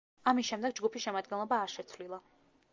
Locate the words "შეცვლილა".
1.77-2.23